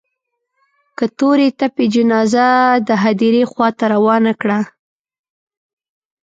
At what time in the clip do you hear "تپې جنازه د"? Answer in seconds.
1.59-2.89